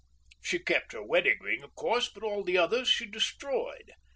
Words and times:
She 0.41 0.57
kept 0.57 0.93
her 0.93 1.03
wedding 1.05 1.37
ring, 1.41 1.61
of 1.61 1.75
course, 1.75 2.09
but 2.09 2.23
all 2.23 2.43
the 2.43 2.57
others 2.57 2.87
she 2.89 3.05
destroyed. 3.05 3.91